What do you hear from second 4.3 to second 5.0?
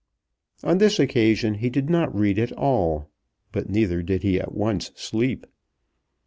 at once